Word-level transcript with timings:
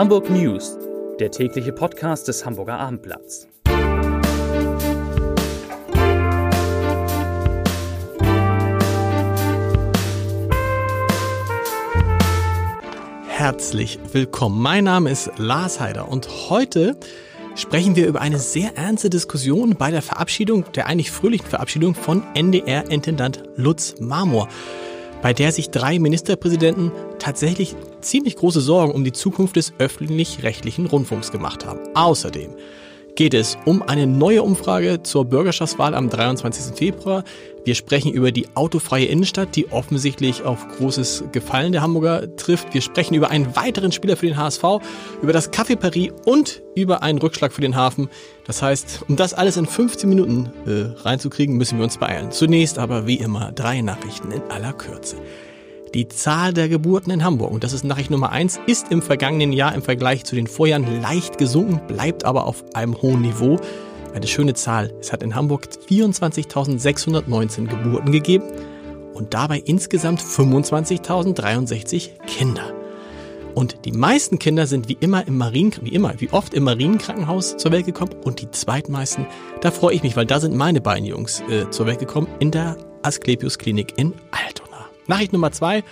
Hamburg 0.00 0.30
News, 0.30 0.78
der 1.18 1.30
tägliche 1.30 1.74
Podcast 1.74 2.26
des 2.26 2.46
Hamburger 2.46 2.78
Abendblatts. 2.80 3.46
Herzlich 13.28 13.98
willkommen. 14.10 14.62
Mein 14.62 14.84
Name 14.84 15.10
ist 15.10 15.32
Lars 15.36 15.80
Heider 15.80 16.08
und 16.08 16.48
heute 16.48 16.96
sprechen 17.54 17.94
wir 17.94 18.06
über 18.06 18.22
eine 18.22 18.38
sehr 18.38 18.78
ernste 18.78 19.10
Diskussion 19.10 19.76
bei 19.76 19.90
der 19.90 20.00
Verabschiedung, 20.00 20.64
der 20.72 20.86
eigentlich 20.86 21.10
fröhlichen 21.10 21.46
Verabschiedung 21.46 21.94
von 21.94 22.22
NDR-Intendant 22.32 23.42
Lutz 23.56 23.96
Marmor 24.00 24.48
bei 25.22 25.32
der 25.32 25.52
sich 25.52 25.70
drei 25.70 25.98
Ministerpräsidenten 25.98 26.92
tatsächlich 27.20 27.76
ziemlich 28.00 28.36
große 28.36 28.60
Sorgen 28.60 28.92
um 28.92 29.04
die 29.04 29.12
Zukunft 29.12 29.56
des 29.56 29.72
öffentlich-rechtlichen 29.78 30.86
Rundfunks 30.86 31.30
gemacht 31.30 31.64
haben. 31.64 31.80
Außerdem 31.94 32.50
geht 33.14 33.34
es 33.34 33.58
um 33.64 33.82
eine 33.82 34.06
neue 34.06 34.42
Umfrage 34.42 35.02
zur 35.02 35.24
Bürgerschaftswahl 35.26 35.94
am 35.94 36.08
23. 36.08 36.74
Februar. 36.76 37.24
Wir 37.64 37.74
sprechen 37.74 38.12
über 38.12 38.32
die 38.32 38.46
autofreie 38.54 39.04
Innenstadt, 39.04 39.54
die 39.56 39.70
offensichtlich 39.70 40.44
auf 40.44 40.66
großes 40.78 41.24
Gefallen 41.30 41.72
der 41.72 41.82
Hamburger 41.82 42.34
trifft. 42.36 42.72
Wir 42.72 42.80
sprechen 42.80 43.14
über 43.14 43.30
einen 43.30 43.54
weiteren 43.54 43.92
Spieler 43.92 44.16
für 44.16 44.26
den 44.26 44.38
HSV, 44.38 44.64
über 45.20 45.34
das 45.34 45.52
Café 45.52 45.76
Paris 45.76 46.12
und 46.24 46.62
über 46.74 47.02
einen 47.02 47.18
Rückschlag 47.18 47.52
für 47.52 47.60
den 47.60 47.76
Hafen. 47.76 48.08
Das 48.46 48.62
heißt, 48.62 49.04
um 49.08 49.16
das 49.16 49.34
alles 49.34 49.58
in 49.58 49.66
15 49.66 50.08
Minuten 50.08 50.50
äh, 50.66 51.02
reinzukriegen, 51.02 51.56
müssen 51.56 51.78
wir 51.78 51.84
uns 51.84 51.98
beeilen. 51.98 52.30
Zunächst 52.30 52.78
aber 52.78 53.06
wie 53.06 53.16
immer 53.16 53.52
drei 53.52 53.82
Nachrichten 53.82 54.32
in 54.32 54.42
aller 54.50 54.72
Kürze. 54.72 55.16
Die 55.92 56.06
Zahl 56.06 56.52
der 56.52 56.68
Geburten 56.68 57.10
in 57.10 57.24
Hamburg, 57.24 57.50
und 57.50 57.64
das 57.64 57.72
ist 57.72 57.82
Nachricht 57.82 58.10
Nummer 58.10 58.30
eins, 58.30 58.60
ist 58.68 58.92
im 58.92 59.02
vergangenen 59.02 59.52
Jahr 59.52 59.74
im 59.74 59.82
Vergleich 59.82 60.24
zu 60.24 60.36
den 60.36 60.46
Vorjahren 60.46 61.02
leicht 61.02 61.36
gesunken, 61.36 61.80
bleibt 61.88 62.24
aber 62.24 62.46
auf 62.46 62.62
einem 62.74 63.02
hohen 63.02 63.22
Niveau. 63.22 63.58
Eine 64.14 64.28
schöne 64.28 64.54
Zahl. 64.54 64.92
Es 65.00 65.12
hat 65.12 65.24
in 65.24 65.34
Hamburg 65.34 65.68
24.619 65.88 67.66
Geburten 67.66 68.12
gegeben 68.12 68.44
und 69.14 69.34
dabei 69.34 69.58
insgesamt 69.58 70.20
25.063 70.20 72.10
Kinder. 72.24 72.72
Und 73.56 73.84
die 73.84 73.90
meisten 73.90 74.38
Kinder 74.38 74.68
sind 74.68 74.88
wie 74.88 74.96
immer 75.00 75.26
im 75.26 75.38
Marien, 75.38 75.72
wie 75.82 75.92
immer, 75.92 76.14
wie 76.18 76.30
oft 76.30 76.54
im 76.54 76.64
Marienkrankenhaus 76.64 77.56
zur 77.56 77.72
Welt 77.72 77.86
gekommen 77.86 78.14
und 78.22 78.40
die 78.40 78.50
zweitmeisten, 78.52 79.26
da 79.60 79.72
freue 79.72 79.96
ich 79.96 80.04
mich, 80.04 80.14
weil 80.14 80.26
da 80.26 80.38
sind 80.38 80.54
meine 80.54 80.80
beiden 80.80 81.04
Jungs 81.04 81.42
äh, 81.50 81.68
zur 81.70 81.86
Welt 81.86 81.98
gekommen 81.98 82.28
in 82.38 82.52
der 82.52 82.76
Asklepios 83.02 83.58
Klinik 83.58 83.94
in. 83.96 84.12
Nachricht 85.10 85.32
Nummer 85.32 85.50
zwei. 85.50 85.82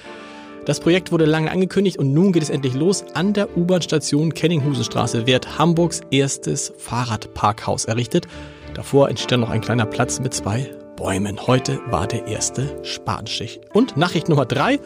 Das 0.64 0.78
Projekt 0.78 1.10
wurde 1.10 1.24
lange 1.24 1.50
angekündigt 1.50 1.98
und 1.98 2.14
nun 2.14 2.32
geht 2.32 2.44
es 2.44 2.50
endlich 2.50 2.74
los. 2.74 3.04
An 3.14 3.32
der 3.32 3.56
U-Bahn-Station 3.56 4.32
Kenninghusenstraße 4.32 5.26
wird 5.26 5.58
Hamburgs 5.58 6.02
erstes 6.12 6.72
Fahrradparkhaus 6.78 7.86
errichtet. 7.86 8.28
Davor 8.74 9.08
entsteht 9.08 9.40
noch 9.40 9.50
ein 9.50 9.60
kleiner 9.60 9.86
Platz 9.86 10.20
mit 10.20 10.34
zwei 10.34 10.70
Bäumen. 10.94 11.48
Heute 11.48 11.80
war 11.90 12.06
der 12.06 12.28
erste 12.28 12.78
Spatenstich. 12.84 13.60
Und 13.72 13.96
Nachricht 13.96 14.28
Nummer 14.28 14.46
drei. 14.46 14.78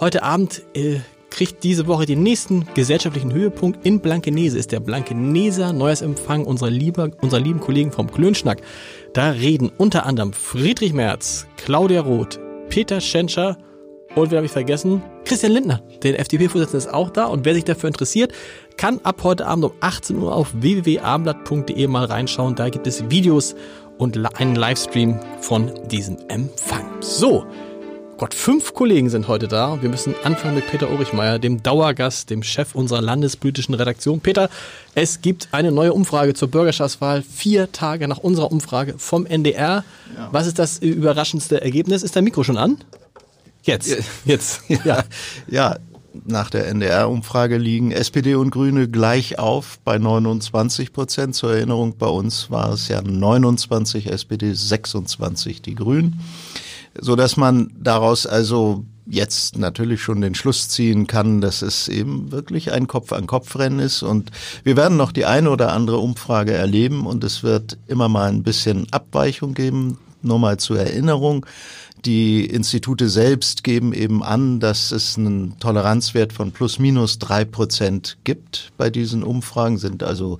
Heute 0.00 0.22
Abend 0.22 0.62
äh, 0.74 1.00
kriegt 1.28 1.62
diese 1.62 1.86
Woche 1.86 2.06
den 2.06 2.22
nächsten 2.22 2.66
gesellschaftlichen 2.72 3.34
Höhepunkt. 3.34 3.84
In 3.84 4.00
Blankenese 4.00 4.56
ist 4.56 4.72
der 4.72 4.80
Blankeneser 4.80 5.74
Neujahrsempfang 5.74 6.46
unserer, 6.46 6.70
lieber, 6.70 7.10
unserer 7.20 7.40
lieben 7.40 7.60
Kollegen 7.60 7.92
vom 7.92 8.10
Klönschnack. 8.10 8.62
Da 9.12 9.32
reden 9.32 9.70
unter 9.76 10.06
anderem 10.06 10.32
Friedrich 10.32 10.94
Merz, 10.94 11.46
Claudia 11.58 12.00
Roth, 12.00 12.40
Peter 12.68 13.00
Schenscher 13.00 13.56
und 14.14 14.30
wer 14.30 14.38
habe 14.38 14.46
ich 14.46 14.52
vergessen? 14.52 15.02
Christian 15.24 15.52
Lindner, 15.52 15.82
der 16.02 16.18
FDP-Vorsitzende 16.20 16.78
ist 16.78 16.92
auch 16.92 17.10
da 17.10 17.26
und 17.26 17.44
wer 17.44 17.54
sich 17.54 17.64
dafür 17.64 17.88
interessiert, 17.88 18.32
kann 18.76 19.00
ab 19.04 19.20
heute 19.22 19.46
Abend 19.46 19.64
um 19.64 19.72
18 19.80 20.18
Uhr 20.18 20.34
auf 20.34 20.52
www.abendblatt.de 20.52 21.86
mal 21.86 22.04
reinschauen. 22.04 22.54
Da 22.54 22.68
gibt 22.68 22.86
es 22.86 23.08
Videos 23.10 23.54
und 23.96 24.18
einen 24.38 24.54
Livestream 24.54 25.18
von 25.40 25.70
diesem 25.88 26.18
Empfang. 26.28 26.84
So, 27.00 27.46
Gott, 28.18 28.34
fünf 28.34 28.74
Kollegen 28.74 29.08
sind 29.08 29.26
heute 29.26 29.48
da 29.48 29.82
wir 29.82 29.88
müssen 29.88 30.14
anfangen 30.22 30.54
mit 30.54 30.70
Peter 30.70 30.90
Urichmeier, 30.90 31.38
dem 31.38 31.62
Dauergast, 31.62 32.30
dem 32.30 32.42
Chef 32.42 32.74
unserer 32.74 33.00
landespolitischen 33.00 33.74
Redaktion. 33.74 34.20
Peter, 34.20 34.50
es 34.94 35.22
gibt 35.22 35.48
eine 35.52 35.72
neue 35.72 35.92
Umfrage 35.92 36.34
zur 36.34 36.48
Bürgerschaftswahl, 36.48 37.22
vier 37.22 37.72
Tage 37.72 38.06
nach 38.06 38.18
unserer 38.18 38.52
Umfrage 38.52 38.94
vom 38.98 39.26
NDR. 39.26 39.84
Ja. 40.16 40.28
Was 40.32 40.46
ist 40.46 40.58
das 40.58 40.78
überraschendste 40.78 41.60
Ergebnis? 41.62 42.02
Ist 42.02 42.16
dein 42.16 42.24
Mikro 42.24 42.42
schon 42.42 42.58
an? 42.58 42.78
Jetzt, 43.62 43.96
jetzt. 44.24 44.62
Ja, 44.84 45.04
ja. 45.48 45.76
Nach 46.26 46.50
der 46.50 46.68
NDR-Umfrage 46.68 47.56
liegen 47.56 47.90
SPD 47.90 48.34
und 48.34 48.50
Grüne 48.50 48.86
gleich 48.86 49.38
auf 49.38 49.78
bei 49.82 49.96
29 49.96 50.92
Prozent. 50.92 51.34
Zur 51.34 51.54
Erinnerung, 51.54 51.96
bei 51.96 52.06
uns 52.06 52.50
war 52.50 52.70
es 52.74 52.88
ja 52.88 53.00
29 53.00 54.10
SPD, 54.10 54.52
26 54.52 55.62
die 55.62 55.74
Grünen 55.74 56.20
so 57.00 57.16
dass 57.16 57.36
man 57.36 57.72
daraus 57.78 58.26
also 58.26 58.84
jetzt 59.06 59.58
natürlich 59.58 60.02
schon 60.02 60.20
den 60.20 60.34
Schluss 60.34 60.68
ziehen 60.68 61.06
kann, 61.06 61.40
dass 61.40 61.62
es 61.62 61.88
eben 61.88 62.30
wirklich 62.30 62.72
ein 62.72 62.86
Kopf-an-Kopf-Rennen 62.86 63.80
ist. 63.80 64.02
Und 64.02 64.30
wir 64.64 64.76
werden 64.76 64.96
noch 64.96 65.12
die 65.12 65.26
eine 65.26 65.50
oder 65.50 65.72
andere 65.72 65.98
Umfrage 65.98 66.52
erleben 66.52 67.06
und 67.06 67.24
es 67.24 67.42
wird 67.42 67.78
immer 67.88 68.08
mal 68.08 68.28
ein 68.28 68.42
bisschen 68.42 68.86
Abweichung 68.92 69.54
geben. 69.54 69.98
Nur 70.24 70.38
mal 70.38 70.58
zur 70.58 70.78
Erinnerung. 70.78 71.46
Die 72.04 72.46
Institute 72.46 73.08
selbst 73.08 73.62
geben 73.62 73.92
eben 73.92 74.22
an, 74.22 74.58
dass 74.58 74.90
es 74.90 75.16
einen 75.16 75.58
Toleranzwert 75.58 76.32
von 76.32 76.50
plus 76.50 76.78
minus 76.78 77.18
drei 77.18 77.44
Prozent 77.44 78.18
gibt 78.24 78.72
bei 78.76 78.90
diesen 78.90 79.22
Umfragen, 79.22 79.78
sind 79.78 80.02
also 80.02 80.38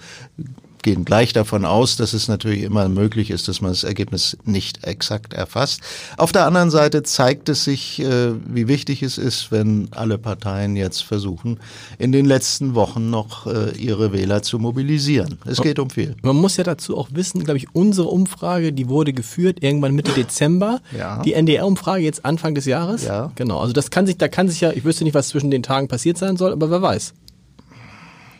gehen 0.83 1.05
gleich 1.05 1.33
davon 1.33 1.65
aus, 1.65 1.97
dass 1.97 2.13
es 2.13 2.29
natürlich 2.29 2.63
immer 2.63 2.89
möglich 2.89 3.31
ist, 3.31 3.49
dass 3.49 3.61
man 3.61 3.71
das 3.71 3.85
Ergebnis 3.85 4.37
nicht 4.45 4.85
exakt 4.85 5.33
erfasst. 5.33 5.81
Auf 6.17 6.33
der 6.33 6.47
anderen 6.47 6.71
Seite 6.71 7.03
zeigt 7.03 7.49
es 7.49 7.65
sich, 7.65 8.01
äh, 8.01 8.33
wie 8.47 8.69
wichtig 8.69 9.03
es 9.03 9.19
ist, 9.19 9.53
wenn 9.53 9.89
alle 9.93 10.19
Parteien 10.19 10.77
jetzt 10.77 11.03
versuchen, 11.05 11.61
in 11.99 12.13
den 12.13 12.27
letzten 12.27 12.75
Wochen 12.75 13.11
noch 13.11 13.47
äh, 13.47 13.77
ihre 13.77 14.13
Wähler 14.13 14.43
zu 14.43 14.59
mobilisieren. 14.59 15.39
Es 15.47 15.61
geht 15.63 15.79
um 15.79 15.91
viel. 15.91 16.17
Man 16.23 16.37
muss 16.37 16.57
ja 16.57 16.65
dazu 16.65 16.97
auch 16.97 17.09
wissen, 17.13 17.45
glaube 17.45 17.59
ich, 17.59 17.75
unsere 17.75 18.09
Umfrage, 18.09 18.73
die 18.73 18.89
wurde 18.89 19.13
geführt 19.13 19.63
irgendwann 19.63 19.95
Mitte 19.95 20.13
Dezember. 20.13 20.81
Ja. 20.97 21.23
Die 21.23 21.35
NDR-Umfrage 21.35 22.03
jetzt 22.03 22.25
Anfang 22.25 22.55
des 22.55 22.67
Jahres. 22.67 23.05
Ja. 23.05 23.33
Genau. 23.37 23.61
Also 23.61 23.73
das 23.73 23.91
kann 23.91 24.07
sich, 24.07 24.19
da 24.19 24.29
kann 24.29 24.49
sich 24.49 24.61
ja, 24.61 24.73
ich 24.73 24.85
wüsste 24.85 25.05
nicht, 25.05 25.15
was 25.15 25.29
zwischen 25.29 25.51
den 25.51 25.63
Tagen 25.63 25.89
passiert 25.89 26.19
sein 26.19 26.37
soll, 26.37 26.53
aber 26.53 26.71
wer 26.71 26.83
weiß. 26.83 27.15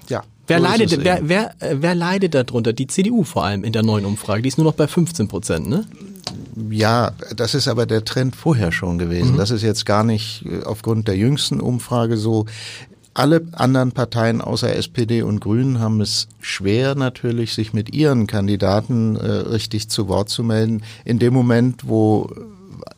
Ja, 0.09 0.23
Wer 0.53 0.59
so 0.59 0.65
leidet, 0.65 1.05
wer, 1.05 1.21
wer, 1.23 1.55
äh, 1.61 1.77
wer 1.81 1.95
leidet 1.95 2.35
darunter? 2.35 2.73
Die 2.73 2.87
CDU 2.87 3.25
vor 3.25 3.45
allem 3.45 3.65
in 3.65 3.73
der 3.73 3.83
neuen 3.83 4.05
Umfrage. 4.05 4.43
Die 4.43 4.49
ist 4.49 4.59
nur 4.59 4.67
noch 4.67 4.75
bei 4.75 4.87
15 4.87 5.29
Prozent, 5.29 5.69
ne? 5.69 5.85
Ja, 6.71 7.13
das 7.35 7.55
ist 7.55 7.69
aber 7.69 7.87
der 7.87 8.05
Trend 8.05 8.37
vorher 8.37 8.73
schon 8.73 8.99
gewesen. 8.99 9.33
Mhm. 9.33 9.37
Das 9.39 9.51
ist 9.51 9.63
jetzt 9.63 9.87
gar 9.87 10.05
nicht 10.05 10.45
äh, 10.45 10.65
aufgrund 10.65 11.09
der 11.09 11.17
jüngsten 11.17 11.61
Umfrage 11.61 12.17
so. 12.17 12.47
Alle 13.15 13.47
anderen 13.53 13.93
Parteien 13.93 14.41
außer 14.41 14.75
SPD 14.75 15.21
und 15.21 15.41
Grünen 15.41 15.81
haben 15.81 16.01
es 16.01 16.29
schwer 16.41 16.95
natürlich, 16.95 17.53
sich 17.53 17.75
mit 17.75 17.95
ihren 17.95 18.27
Kandidaten 18.27 19.17
äh, 19.17 19.27
richtig 19.27 19.91
zu 19.91 20.09
Wort 20.09 20.31
zu 20.31 20.43
melden. 20.43 20.83
In 21.05 21.19
dem 21.19 21.35
Moment, 21.35 21.87
wo 21.87 22.31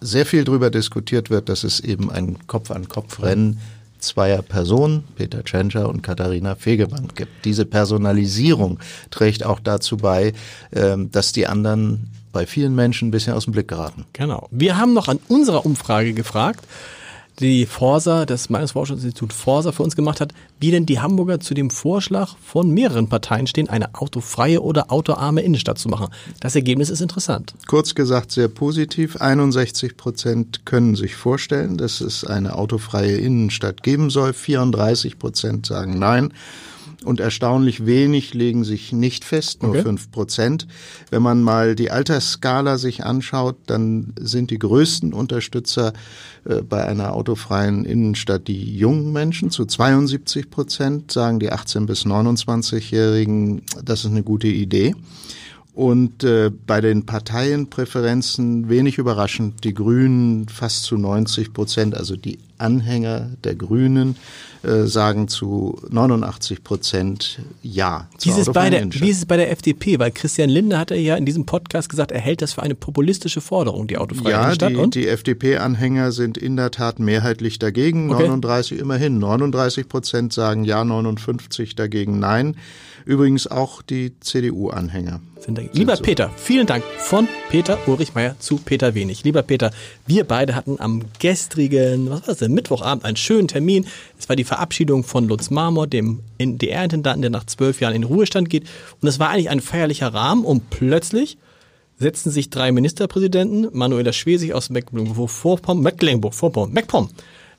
sehr 0.00 0.24
viel 0.24 0.44
darüber 0.44 0.70
diskutiert 0.70 1.30
wird, 1.30 1.48
dass 1.48 1.64
es 1.64 1.80
eben 1.80 2.10
ein 2.10 2.36
Kopf-an-Kopf-Rennen 2.46 3.58
zweier 4.06 4.42
Personen, 4.42 5.04
Peter 5.16 5.44
Tschentscher 5.44 5.88
und 5.88 6.02
Katharina 6.02 6.54
Fegebank 6.54 7.14
gibt. 7.14 7.44
Diese 7.44 7.64
Personalisierung 7.64 8.78
trägt 9.10 9.44
auch 9.44 9.60
dazu 9.60 9.96
bei, 9.96 10.32
ähm, 10.72 11.10
dass 11.10 11.32
die 11.32 11.46
anderen 11.46 12.10
bei 12.32 12.46
vielen 12.46 12.74
Menschen 12.74 13.08
ein 13.08 13.10
bisschen 13.10 13.32
aus 13.34 13.44
dem 13.44 13.52
Blick 13.52 13.68
geraten. 13.68 14.04
Genau. 14.12 14.48
Wir 14.50 14.76
haben 14.76 14.92
noch 14.92 15.08
an 15.08 15.20
unserer 15.28 15.64
Umfrage 15.64 16.12
gefragt, 16.12 16.66
die 17.40 17.66
Forsa, 17.66 18.26
das 18.26 18.50
Meinungsforschungsinstitut 18.50 19.32
Forsa 19.32 19.72
für 19.72 19.82
uns 19.82 19.96
gemacht 19.96 20.20
hat, 20.20 20.32
wie 20.60 20.70
denn 20.70 20.86
die 20.86 21.00
Hamburger 21.00 21.40
zu 21.40 21.54
dem 21.54 21.70
Vorschlag 21.70 22.36
von 22.42 22.70
mehreren 22.70 23.08
Parteien 23.08 23.46
stehen, 23.46 23.68
eine 23.68 23.94
autofreie 23.94 24.62
oder 24.62 24.92
autoarme 24.92 25.42
Innenstadt 25.42 25.78
zu 25.78 25.88
machen. 25.88 26.08
Das 26.40 26.54
Ergebnis 26.54 26.90
ist 26.90 27.00
interessant. 27.00 27.54
Kurz 27.66 27.94
gesagt 27.94 28.30
sehr 28.30 28.48
positiv. 28.48 29.16
61 29.16 29.96
Prozent 29.96 30.64
können 30.64 30.94
sich 30.94 31.16
vorstellen, 31.16 31.76
dass 31.76 32.00
es 32.00 32.24
eine 32.24 32.56
autofreie 32.56 33.16
Innenstadt 33.16 33.82
geben 33.82 34.10
soll. 34.10 34.32
34 34.32 35.18
Prozent 35.18 35.66
sagen 35.66 35.98
nein 35.98 36.32
und 37.04 37.20
erstaunlich 37.20 37.86
wenig 37.86 38.34
legen 38.34 38.64
sich 38.64 38.92
nicht 38.92 39.24
fest, 39.24 39.62
nur 39.62 39.74
fünf 39.76 40.02
okay. 40.02 40.10
Prozent. 40.12 40.66
Wenn 41.10 41.22
man 41.22 41.42
mal 41.42 41.74
die 41.74 41.90
Altersskala 41.90 42.78
sich 42.78 43.04
anschaut, 43.04 43.56
dann 43.66 44.12
sind 44.18 44.50
die 44.50 44.58
größten 44.58 45.12
Unterstützer 45.12 45.92
äh, 46.44 46.62
bei 46.62 46.84
einer 46.84 47.14
autofreien 47.14 47.84
Innenstadt 47.84 48.48
die 48.48 48.76
jungen 48.76 49.12
Menschen. 49.12 49.50
Zu 49.50 49.66
72 49.66 50.50
Prozent 50.50 51.10
sagen 51.10 51.40
die 51.40 51.52
18 51.52 51.86
bis 51.86 52.06
29-Jährigen, 52.06 53.62
das 53.84 54.00
ist 54.00 54.10
eine 54.10 54.22
gute 54.22 54.48
Idee. 54.48 54.94
Und 55.74 56.22
äh, 56.22 56.52
bei 56.66 56.80
den 56.80 57.04
Parteienpräferenzen 57.04 58.68
wenig 58.68 58.98
überraschend, 58.98 59.64
die 59.64 59.74
Grünen 59.74 60.48
fast 60.48 60.84
zu 60.84 60.96
90 60.96 61.52
Prozent, 61.52 61.96
also 61.96 62.14
die 62.14 62.38
Anhänger 62.58 63.30
der 63.42 63.54
Grünen 63.54 64.16
äh, 64.62 64.86
sagen 64.86 65.28
zu 65.28 65.78
89 65.90 66.64
Prozent 66.64 67.40
Ja. 67.62 68.08
Wie 68.20 68.30
ist, 68.30 68.38
es 68.38 68.50
bei 68.50 68.70
der, 68.70 68.90
wie 68.92 69.10
ist 69.10 69.18
es 69.18 69.26
bei 69.26 69.36
der 69.36 69.50
FDP? 69.50 69.98
Weil 69.98 70.10
Christian 70.10 70.48
Linde 70.48 70.78
hatte 70.78 70.94
ja 70.94 71.16
in 71.16 71.26
diesem 71.26 71.44
Podcast 71.44 71.88
gesagt, 71.88 72.12
er 72.12 72.20
hält 72.20 72.40
das 72.40 72.54
für 72.54 72.62
eine 72.62 72.74
populistische 72.74 73.40
Forderung, 73.40 73.86
die 73.88 73.98
autofreie 73.98 74.32
ja, 74.32 74.42
Innenstadt. 74.44 74.72
Ja, 74.72 74.84
die, 74.86 74.90
die 74.90 75.08
FDP-Anhänger 75.08 76.12
sind 76.12 76.38
in 76.38 76.56
der 76.56 76.70
Tat 76.70 76.98
mehrheitlich 76.98 77.58
dagegen. 77.58 78.10
Okay. 78.10 78.22
39 78.22 78.78
immerhin. 78.78 79.18
39 79.18 79.88
Prozent 79.88 80.32
sagen 80.32 80.64
Ja, 80.64 80.82
59 80.82 81.74
dagegen 81.74 82.18
Nein. 82.18 82.56
Übrigens 83.04 83.46
auch 83.46 83.82
die 83.82 84.18
CDU-Anhänger. 84.20 85.20
Lieber 85.72 85.96
so. 85.96 86.02
Peter, 86.02 86.30
vielen 86.36 86.66
Dank 86.66 86.82
von 86.98 87.28
Peter 87.50 87.78
Ulrich 87.86 88.14
Meier 88.14 88.36
zu 88.38 88.56
Peter 88.56 88.94
Wenig. 88.94 89.24
Lieber 89.24 89.42
Peter, 89.42 89.72
wir 90.06 90.24
beide 90.24 90.54
hatten 90.54 90.76
am 90.80 91.02
gestrigen, 91.18 92.08
was 92.08 92.22
war 92.22 92.28
das 92.28 92.38
denn, 92.44 92.54
Mittwochabend 92.54 93.04
einen 93.04 93.16
schönen 93.16 93.48
Termin. 93.48 93.86
Es 94.18 94.28
war 94.28 94.36
die 94.36 94.44
Verabschiedung 94.44 95.04
von 95.04 95.26
Lutz 95.26 95.50
Marmor, 95.50 95.86
dem 95.86 96.20
NDR-Intendanten, 96.38 97.22
der 97.22 97.30
nach 97.30 97.44
zwölf 97.44 97.80
Jahren 97.80 97.94
in 97.94 98.02
den 98.02 98.08
Ruhestand 98.08 98.48
geht. 98.50 98.64
Und 99.00 99.08
es 99.08 99.18
war 99.18 99.30
eigentlich 99.30 99.50
ein 99.50 99.60
feierlicher 99.60 100.14
Rahmen 100.14 100.44
und 100.44 100.70
plötzlich 100.70 101.38
setzten 101.98 102.30
sich 102.30 102.50
drei 102.50 102.72
Ministerpräsidenten, 102.72 103.68
Manuela 103.72 104.12
Schwesig 104.12 104.52
aus 104.52 104.70
Mecklenburg-Vorpommern, 104.70 105.82
Mecklenburg-Vorpommern, 105.82 106.72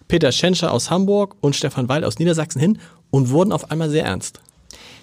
Peter 0.07 0.31
Schenscher 0.31 0.71
aus 0.71 0.91
Hamburg 0.91 1.35
und 1.41 1.55
Stefan 1.55 1.89
Weil 1.89 2.03
aus 2.03 2.19
Niedersachsen 2.19 2.59
hin 2.59 2.79
und 3.09 3.29
wurden 3.29 3.51
auf 3.51 3.71
einmal 3.71 3.89
sehr 3.89 4.05
ernst. 4.05 4.41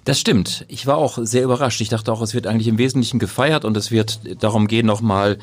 Das 0.04 0.18
stimmt. 0.18 0.64
Ich 0.66 0.88
war 0.88 0.96
auch 0.96 1.18
sehr 1.22 1.44
überrascht. 1.44 1.80
Ich 1.80 1.88
dachte 1.88 2.12
auch, 2.12 2.22
es 2.22 2.34
wird 2.34 2.48
eigentlich 2.48 2.66
im 2.66 2.76
Wesentlichen 2.76 3.20
gefeiert 3.20 3.64
und 3.64 3.76
es 3.76 3.92
wird 3.92 4.20
darum 4.42 4.66
gehen, 4.66 4.84
nochmal 4.84 5.38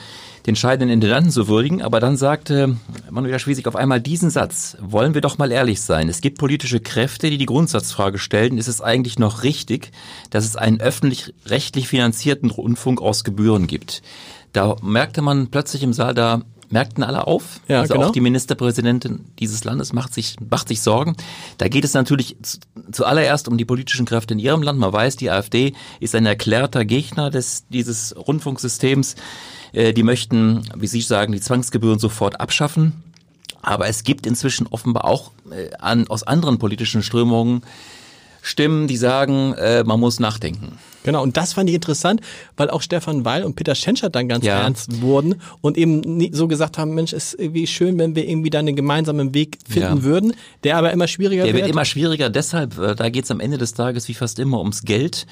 den 0.47 0.57
scheidenden 0.57 0.89
Intendanten 0.89 1.31
zu 1.31 1.47
würdigen. 1.47 1.81
Aber 1.81 2.01
dann 2.01 2.17
sagte 2.17 2.75
Manuela 3.09 3.39
Schwesig 3.39 3.67
auf 3.67 3.77
einmal 3.77 4.01
diesen 4.01 4.29
Satz. 4.29 4.75
Wollen 4.81 5.13
wir 5.13 5.21
doch 5.21 5.37
mal 5.37 5.53
ehrlich 5.53 5.79
sein. 5.79 6.09
Es 6.09 6.19
gibt 6.19 6.39
politische 6.39 6.81
Kräfte, 6.81 7.29
die 7.29 7.37
die 7.37 7.45
Grundsatzfrage 7.45 8.19
stellen. 8.19 8.57
Ist 8.57 8.67
es 8.67 8.81
eigentlich 8.81 9.17
noch 9.17 9.43
richtig, 9.43 9.91
dass 10.29 10.43
es 10.43 10.57
einen 10.57 10.81
öffentlich-rechtlich 10.81 11.87
finanzierten 11.87 12.51
Rundfunk 12.51 13.01
aus 13.01 13.23
Gebühren 13.23 13.65
gibt? 13.65 14.01
Da 14.51 14.75
merkte 14.81 15.21
man 15.21 15.47
plötzlich 15.47 15.83
im 15.83 15.93
Saal, 15.93 16.13
da 16.13 16.41
merkten 16.69 17.03
alle 17.03 17.27
auf. 17.27 17.59
Ja, 17.67 17.81
also 17.81 17.95
genau. 17.95 18.07
auch 18.07 18.11
die 18.11 18.21
Ministerpräsidentin 18.21 19.25
dieses 19.39 19.63
Landes 19.63 19.93
macht 19.93 20.13
sich, 20.13 20.35
macht 20.49 20.67
sich 20.67 20.81
Sorgen. 20.81 21.15
Da 21.57 21.67
geht 21.67 21.83
es 21.83 21.93
natürlich 21.93 22.37
zuallererst 22.91 23.47
um 23.47 23.57
die 23.57 23.65
politischen 23.65 24.05
Kräfte 24.05 24.33
in 24.33 24.39
ihrem 24.39 24.61
Land. 24.61 24.79
Man 24.79 24.93
weiß, 24.93 25.15
die 25.15 25.29
AfD 25.29 25.73
ist 25.99 26.15
ein 26.15 26.25
erklärter 26.25 26.85
Gegner 26.85 27.29
des, 27.29 27.65
dieses 27.69 28.15
Rundfunksystems. 28.15 29.15
Äh, 29.73 29.93
die 29.93 30.03
möchten, 30.03 30.63
wie 30.75 30.87
Sie 30.87 31.01
sagen, 31.01 31.31
die 31.31 31.41
Zwangsgebühren 31.41 31.99
sofort 31.99 32.39
abschaffen. 32.39 33.03
Aber 33.61 33.87
es 33.87 34.03
gibt 34.03 34.25
inzwischen 34.25 34.67
offenbar 34.67 35.05
auch 35.05 35.31
äh, 35.51 35.75
an, 35.79 36.07
aus 36.07 36.23
anderen 36.23 36.59
politischen 36.59 37.03
Strömungen 37.03 37.63
Stimmen, 38.41 38.87
die 38.87 38.97
sagen, 38.97 39.53
äh, 39.53 39.83
man 39.83 39.99
muss 39.99 40.19
nachdenken. 40.19 40.77
Genau, 41.09 41.23
und 41.23 41.37
das 41.37 41.53
fand 41.53 41.67
ich 41.67 41.73
interessant, 41.73 42.21
weil 42.55 42.69
auch 42.69 42.83
Stefan 42.83 43.25
Weil 43.25 43.43
und 43.43 43.55
Peter 43.55 43.73
Schenschert 43.73 44.13
dann 44.13 44.29
ganz 44.29 44.45
ja. 44.45 44.61
ernst 44.61 45.01
wurden 45.01 45.41
und 45.59 45.75
eben 45.75 46.31
so 46.35 46.47
gesagt 46.47 46.77
haben, 46.77 46.93
Mensch, 46.93 47.13
es 47.13 47.33
ist 47.33 47.39
irgendwie 47.39 47.65
schön, 47.65 47.97
wenn 47.97 48.13
wir 48.13 48.29
irgendwie 48.29 48.51
dann 48.51 48.67
einen 48.67 48.75
gemeinsamen 48.75 49.33
Weg 49.33 49.57
finden 49.67 49.97
ja. 49.97 50.03
würden, 50.03 50.35
der 50.63 50.77
aber 50.77 50.91
immer 50.91 51.07
schwieriger 51.07 51.45
wird. 51.45 51.55
Der 51.55 51.61
wird 51.63 51.71
immer 51.71 51.85
schwieriger, 51.85 52.29
deshalb, 52.29 52.77
äh, 52.77 52.93
da 52.93 53.09
geht 53.09 53.23
es 53.23 53.31
am 53.31 53.39
Ende 53.39 53.57
des 53.57 53.73
Tages 53.73 54.07
wie 54.07 54.13
fast 54.13 54.37
immer 54.37 54.59
ums 54.59 54.83
Geld. 54.83 55.25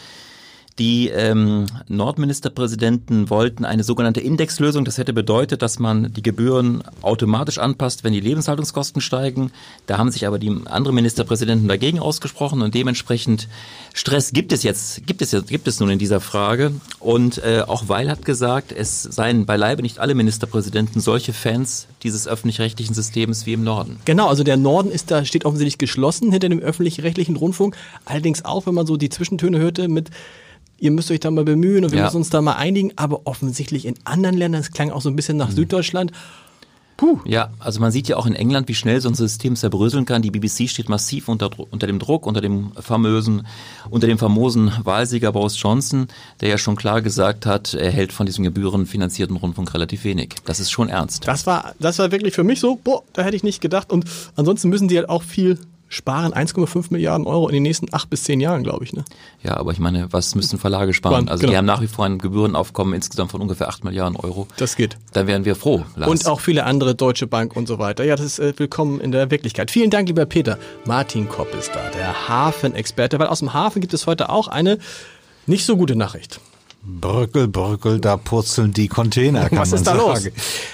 Die 0.79 1.09
ähm, 1.09 1.65
Nordministerpräsidenten 1.87 3.31
wollten 3.31 3.65
eine 3.65 3.83
sogenannte 3.83 4.21
Indexlösung. 4.21 4.85
Das 4.85 4.99
hätte 4.99 5.11
bedeutet, 5.11 5.63
dass 5.63 5.79
man 5.79 6.13
die 6.13 6.21
Gebühren 6.21 6.83
automatisch 7.01 7.57
anpasst, 7.57 8.03
wenn 8.03 8.13
die 8.13 8.19
Lebenshaltungskosten 8.19 9.01
steigen. 9.01 9.51
Da 9.87 9.97
haben 9.97 10.11
sich 10.11 10.27
aber 10.27 10.37
die 10.37 10.55
anderen 10.65 10.93
Ministerpräsidenten 10.93 11.67
dagegen 11.67 11.99
ausgesprochen 11.99 12.61
und 12.61 12.75
dementsprechend 12.75 13.47
Stress 13.95 14.33
gibt 14.33 14.53
es 14.53 14.61
jetzt, 14.61 15.07
gibt 15.07 15.23
es 15.23 15.31
jetzt, 15.31 15.47
gibt 15.47 15.67
es 15.67 15.79
nun 15.79 15.89
in 15.89 15.97
dieser 15.97 16.19
Frage. 16.19 16.71
Und 16.99 17.39
äh, 17.39 17.63
auch 17.65 17.89
Weil 17.89 18.11
hat 18.11 18.23
gesagt, 18.23 18.71
es 18.71 19.01
seien 19.01 19.47
beileibe 19.47 19.81
nicht 19.81 19.97
alle 19.97 20.13
Ministerpräsidenten 20.13 20.99
solche 20.99 21.33
Fans 21.33 21.87
dieses 22.03 22.27
öffentlich-rechtlichen 22.27 22.93
Systems 22.93 23.47
wie 23.47 23.53
im 23.53 23.63
Norden. 23.63 23.97
Genau, 24.05 24.27
also 24.27 24.43
der 24.43 24.57
Norden 24.57 24.91
ist 24.91 25.09
da 25.09 25.25
steht 25.25 25.45
offensichtlich 25.45 25.79
geschlossen 25.79 26.31
hinter 26.31 26.49
dem 26.49 26.59
öffentlich-rechtlichen 26.59 27.35
Rundfunk. 27.35 27.75
Allerdings 28.05 28.45
auch, 28.45 28.67
wenn 28.67 28.75
man 28.75 28.85
so 28.85 28.95
die 28.95 29.09
Zwischentöne 29.09 29.57
hörte 29.57 29.87
mit 29.87 30.11
ihr 30.79 30.91
müsst 30.91 31.11
euch 31.11 31.19
da 31.19 31.31
mal 31.31 31.43
bemühen 31.43 31.83
und 31.83 31.91
wir 31.91 31.99
ja. 31.99 32.05
müssen 32.05 32.17
uns 32.17 32.29
da 32.29 32.41
mal 32.41 32.55
einigen. 32.55 32.93
Aber 32.95 33.21
offensichtlich 33.25 33.85
in 33.85 33.95
anderen 34.03 34.37
Ländern, 34.37 34.61
es 34.61 34.71
klang 34.71 34.91
auch 34.91 35.01
so 35.01 35.09
ein 35.09 35.15
bisschen 35.15 35.37
nach 35.37 35.49
mhm. 35.49 35.55
Süddeutschland, 35.55 36.11
Puh. 36.97 37.19
Ja, 37.25 37.51
also 37.59 37.79
man 37.79 37.91
sieht 37.91 38.07
ja 38.07 38.17
auch 38.17 38.25
in 38.25 38.33
England, 38.33 38.67
wie 38.67 38.73
schnell 38.73 38.99
so 38.99 39.07
ein 39.07 39.13
System 39.13 39.55
zerbröseln 39.55 40.05
kann. 40.05 40.23
Die 40.23 40.31
BBC 40.31 40.67
steht 40.67 40.89
massiv 40.89 41.29
unter, 41.29 41.51
unter 41.69 41.85
dem 41.85 41.99
Druck, 41.99 42.25
unter 42.25 42.41
dem 42.41 42.71
famösen, 42.73 43.45
unter 43.91 44.07
dem 44.07 44.17
famosen 44.17 44.71
Wahlsieger 44.83 45.31
Boris 45.31 45.61
Johnson, 45.61 46.07
der 46.41 46.49
ja 46.49 46.57
schon 46.57 46.75
klar 46.75 47.03
gesagt 47.03 47.45
hat, 47.45 47.75
er 47.75 47.91
hält 47.91 48.11
von 48.11 48.25
diesem 48.25 48.43
gebührenfinanzierten 48.43 49.37
Rundfunk 49.37 49.75
relativ 49.75 50.03
wenig. 50.05 50.35
Das 50.45 50.59
ist 50.59 50.71
schon 50.71 50.89
ernst. 50.89 51.27
Das 51.27 51.45
war, 51.45 51.75
das 51.79 51.99
war 51.99 52.11
wirklich 52.11 52.33
für 52.33 52.43
mich 52.43 52.59
so, 52.59 52.79
boah, 52.83 53.03
da 53.13 53.21
hätte 53.21 53.35
ich 53.35 53.43
nicht 53.43 53.61
gedacht. 53.61 53.91
Und 53.91 54.05
ansonsten 54.35 54.69
müssen 54.69 54.87
die 54.87 54.97
halt 54.97 55.07
auch 55.07 55.21
viel 55.21 55.59
sparen 55.87 56.33
1,5 56.33 56.87
Milliarden 56.89 57.25
Euro 57.27 57.47
in 57.47 57.53
den 57.53 57.63
nächsten 57.63 57.87
acht 57.93 58.09
bis 58.09 58.23
zehn 58.23 58.39
Jahren, 58.39 58.63
glaube 58.63 58.83
ich. 58.83 58.93
Ne? 58.93 59.05
Ja, 59.43 59.57
aber 59.57 59.71
ich 59.71 59.79
meine, 59.79 60.11
was 60.11 60.35
müssten 60.35 60.57
Verlage 60.57 60.93
sparen? 60.93 61.29
Also 61.29 61.41
genau. 61.41 61.51
die 61.51 61.57
haben 61.57 61.65
nach 61.65 61.81
wie 61.81 61.87
vor 61.87 62.05
ein 62.05 62.17
Gebührenaufkommen 62.17 62.93
insgesamt 62.93 63.31
von 63.31 63.41
ungefähr 63.41 63.69
8 63.69 63.83
Milliarden 63.83 64.17
Euro. 64.17 64.47
Das 64.57 64.75
geht. 64.75 64.97
Da 65.13 65.27
wären 65.27 65.45
wir 65.45 65.55
froh. 65.55 65.85
Lars. 65.95 66.09
Und 66.09 66.27
auch 66.27 66.39
viele 66.39 66.65
andere 66.65 66.95
Deutsche 66.95 67.27
Bank 67.27 67.55
und 67.55 67.67
so 67.67 67.79
weiter. 67.79 68.03
Ja, 68.03 68.15
das 68.15 68.25
ist 68.25 68.39
äh, 68.39 68.53
willkommen 68.57 68.99
in 68.99 69.11
der 69.11 69.31
Wirklichkeit. 69.31 69.71
Vielen 69.71 69.89
Dank, 69.89 70.07
lieber 70.07 70.25
Peter. 70.25 70.57
Martin 70.85 71.29
Kopp 71.29 71.53
ist 71.55 71.71
da, 71.73 71.89
der 71.89 72.27
Hafenexperte, 72.27 73.19
weil 73.19 73.27
aus 73.27 73.39
dem 73.39 73.53
Hafen 73.53 73.81
gibt 73.81 73.93
es 73.93 74.07
heute 74.07 74.29
auch 74.29 74.47
eine 74.47 74.79
nicht 75.45 75.65
so 75.65 75.77
gute 75.77 75.95
Nachricht. 75.95 76.41
Bröckel, 76.89 77.49
Bröckel, 77.49 77.99
da 77.99 78.15
purzeln 78.15 78.71
die 78.71 78.87
Container, 78.87 79.49
kann 79.49 79.59
Was 79.59 79.71
man 79.71 79.79
ist 79.79 79.87
da 79.87 79.97
sagen. 79.97 80.07
los? 80.07 80.29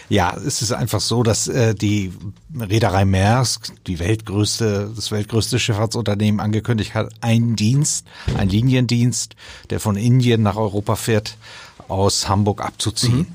Ja, 0.10 0.38
es 0.38 0.62
ist 0.62 0.72
einfach 0.72 1.02
so, 1.02 1.24
dass 1.24 1.48
äh, 1.48 1.74
die 1.74 2.14
Reederei 2.58 3.04
Maersk, 3.04 3.74
die 3.88 3.98
weltgrößte, 3.98 4.92
das 4.96 5.12
weltgrößte 5.12 5.58
Schifffahrtsunternehmen 5.58 6.40
angekündigt 6.40 6.94
hat, 6.94 7.12
einen 7.22 7.56
Dienst, 7.56 8.06
einen 8.38 8.52
Liniendienst, 8.52 9.36
der 9.72 9.80
von 9.80 9.96
Indien 9.96 10.44
nach 10.44 10.56
Europa 10.56 10.96
fährt, 10.96 11.38
aus 11.88 12.30
Hamburg 12.30 12.62
abzuziehen. 12.62 13.18
Mhm. 13.18 13.28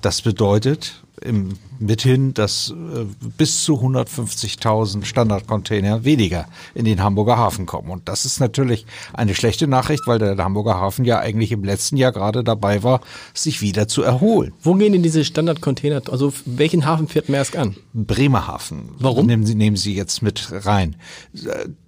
Das 0.00 0.22
bedeutet, 0.22 1.02
im 1.20 1.58
mithin, 1.78 2.34
dass 2.34 2.70
äh, 2.70 3.04
bis 3.36 3.64
zu 3.64 3.74
150.000 3.74 5.04
Standardcontainer 5.04 6.04
weniger 6.04 6.46
in 6.74 6.84
den 6.84 7.02
Hamburger 7.02 7.36
Hafen 7.36 7.66
kommen. 7.66 7.90
Und 7.90 8.08
das 8.08 8.24
ist 8.24 8.40
natürlich 8.40 8.86
eine 9.12 9.34
schlechte 9.34 9.66
Nachricht, 9.66 10.06
weil 10.06 10.18
der 10.18 10.36
Hamburger 10.36 10.76
Hafen 10.76 11.04
ja 11.04 11.18
eigentlich 11.18 11.52
im 11.52 11.64
letzten 11.64 11.96
Jahr 11.96 12.12
gerade 12.12 12.44
dabei 12.44 12.82
war, 12.82 13.00
sich 13.32 13.60
wieder 13.60 13.88
zu 13.88 14.02
erholen. 14.02 14.52
Wo 14.62 14.74
gehen 14.74 14.92
denn 14.92 15.02
diese 15.02 15.24
Standardcontainer? 15.24 16.02
Also 16.10 16.32
welchen 16.44 16.86
Hafen 16.86 17.08
fährt 17.08 17.28
Maersk 17.28 17.56
an? 17.56 17.76
Bremerhaven. 17.92 18.90
Warum? 18.98 19.26
Nehmen 19.26 19.46
Sie, 19.46 19.54
nehmen 19.54 19.76
Sie 19.76 19.94
jetzt 19.94 20.22
mit 20.22 20.48
rein. 20.50 20.96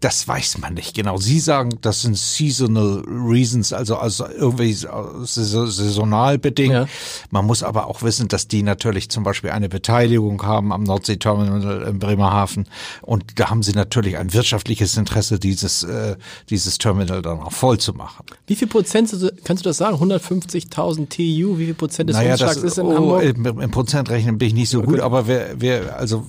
Das 0.01 0.27
weiß 0.27 0.59
man 0.59 0.75
nicht 0.75 0.95
genau. 0.95 1.19
Sie 1.19 1.41
sagen, 1.41 1.71
das 1.81 2.03
sind 2.03 2.17
seasonal 2.17 3.03
reasons, 3.07 3.73
also, 3.73 3.97
also 3.97 4.27
irgendwie 4.27 4.73
saisonal 4.73 6.39
bedingt. 6.39 6.75
Ja. 6.75 6.87
Man 7.31 7.45
muss 7.45 7.63
aber 7.63 7.87
auch 7.87 8.03
wissen, 8.03 8.29
dass 8.29 8.49
die 8.49 8.63
natürlich 8.63 9.09
zum 9.11 9.25
Beispiel 9.25 9.51
eine 9.51 9.69
Beteiligung 9.77 10.43
haben 10.43 10.73
am 10.73 10.85
Nordseeterminal 10.85 11.83
in 11.83 11.99
Bremerhaven. 11.99 12.67
Und 13.03 13.39
da 13.39 13.51
haben 13.51 13.63
sie 13.63 13.73
natürlich 13.73 14.17
ein 14.17 14.33
wirtschaftliches 14.33 14.97
Interesse, 14.97 15.39
dieses, 15.39 15.83
äh, 15.83 16.17
dieses 16.49 16.79
Terminal 16.79 17.21
dann 17.21 17.41
auch 17.41 17.53
voll 17.53 17.77
zu 17.77 17.93
machen. 17.93 18.25
Wie 18.47 18.57
viel 18.57 18.69
Prozent, 18.69 19.15
kannst 19.45 19.67
du 19.67 19.69
das 19.69 19.77
sagen? 19.77 19.97
150.000 19.97 21.11
TU, 21.11 21.59
wie 21.59 21.67
viel 21.67 21.75
Prozent 21.75 22.09
des 22.09 22.17
naja, 22.17 22.33
Umschlags 22.33 22.57
ist 22.57 22.79
in 22.79 22.87
oh, 22.87 22.95
Hamburg? 22.95 23.23
Im, 23.23 23.61
Im 23.61 23.71
Prozentrechnen 23.71 24.39
bin 24.39 24.49
ich 24.49 24.55
nicht 24.55 24.71
so 24.71 24.79
okay. 24.79 24.93
gut, 24.93 25.01
aber 25.01 25.29
wir, 25.29 25.57
wir, 25.59 25.99
also 25.99 26.25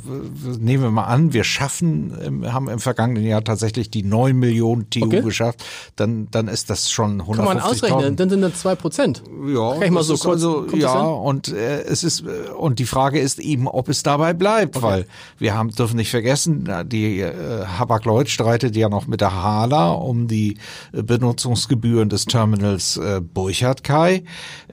nehmen 0.59 0.83
wir 0.83 0.91
mal 0.91 1.05
an, 1.05 1.31
wir 1.31 1.45
schaffen, 1.45 2.43
haben 2.51 2.67
im 2.67 2.79
vergangenen 2.79 3.23
Jahr 3.23 3.45
tatsächlich 3.45 3.89
die 3.89 4.03
9 4.03 4.35
Millionen 4.35 4.89
TU 4.89 5.05
okay. 5.05 5.21
geschafft, 5.21 5.63
dann, 5.95 6.27
dann 6.31 6.49
ist 6.49 6.69
das 6.69 6.91
schon 6.91 7.21
150.000. 7.21 7.35
Kann 7.35 7.45
man 7.45 7.59
ausrechnen, 7.61 8.15
dann 8.17 8.29
sind 8.29 8.41
das 8.41 8.55
2 8.55 8.75
Prozent. 8.75 9.23
Ja, 9.47 9.71
Kann 9.75 9.83
ich 9.83 9.91
mal 9.91 10.03
so 10.03 10.17
kurz, 10.17 10.43
also, 10.43 10.67
ja, 10.75 10.99
und 10.99 11.47
äh, 11.47 11.83
es 11.83 12.03
ist, 12.03 12.25
und 12.57 12.79
die 12.79 12.85
Frage 12.85 13.21
ist, 13.21 13.36
ist 13.37 13.45
eben, 13.45 13.67
ob 13.67 13.89
es 13.89 14.03
dabei 14.03 14.33
bleibt, 14.33 14.75
okay. 14.75 14.85
weil 14.85 15.05
wir 15.37 15.55
haben, 15.55 15.69
dürfen 15.69 15.97
nicht 15.97 16.09
vergessen, 16.09 16.69
die 16.85 17.21
äh, 17.21 17.65
Hapag-Lloyd 17.65 18.29
streitet 18.29 18.75
ja 18.75 18.89
noch 18.89 19.07
mit 19.07 19.21
der 19.21 19.33
Hala 19.33 19.91
um 19.91 20.27
die 20.27 20.57
äh, 20.93 21.03
Benutzungsgebühren 21.03 22.09
des 22.09 22.25
Terminals 22.25 22.97
äh, 22.97 23.21
Burchard-Kai. 23.21 24.23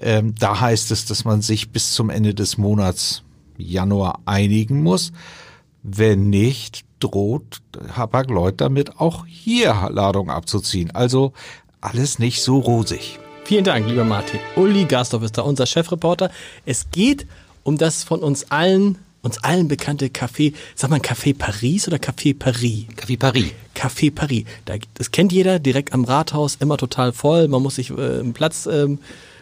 Ähm, 0.00 0.34
da 0.38 0.60
heißt 0.60 0.90
es, 0.90 1.04
dass 1.06 1.24
man 1.24 1.42
sich 1.42 1.70
bis 1.70 1.94
zum 1.94 2.10
Ende 2.10 2.34
des 2.34 2.58
Monats 2.58 3.22
Januar 3.56 4.20
einigen 4.24 4.82
muss. 4.82 5.12
Wenn 5.82 6.30
nicht, 6.30 6.84
droht 6.98 7.60
Hapag-Lloyd 7.94 8.60
damit 8.60 8.98
auch 8.98 9.26
hier 9.26 9.88
Ladung 9.90 10.30
abzuziehen. 10.30 10.90
Also 10.92 11.32
alles 11.80 12.18
nicht 12.18 12.42
so 12.42 12.58
rosig. 12.58 13.18
Vielen 13.44 13.64
Dank, 13.64 13.86
lieber 13.86 14.04
Martin. 14.04 14.40
Uli 14.56 14.86
Gastorf 14.86 15.22
ist 15.22 15.36
da 15.36 15.42
unser 15.42 15.66
Chefreporter. 15.66 16.30
Es 16.64 16.90
geht 16.90 17.26
um 17.64 17.76
das 17.76 18.04
von 18.04 18.20
uns 18.20 18.50
allen 18.50 18.98
uns 19.24 19.42
allen 19.42 19.68
bekannte 19.68 20.08
Café, 20.08 20.52
sagt 20.74 20.90
man 20.90 21.00
Café 21.00 21.34
Paris 21.36 21.88
oder 21.88 21.96
Café 21.96 22.38
Paris? 22.38 22.84
Café 22.94 23.18
Paris. 23.18 23.52
Café 23.74 24.14
Paris. 24.14 24.44
Da, 24.66 24.74
das 24.94 25.10
kennt 25.10 25.32
jeder, 25.32 25.58
direkt 25.58 25.94
am 25.94 26.04
Rathaus, 26.04 26.56
immer 26.60 26.76
total 26.76 27.12
voll. 27.12 27.48
Man 27.48 27.62
muss 27.62 27.76
sich 27.76 27.90
äh, 27.90 28.20
einen 28.20 28.34
Platz 28.34 28.66
ähm, 28.70 28.98